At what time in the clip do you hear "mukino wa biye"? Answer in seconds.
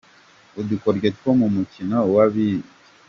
1.55-2.65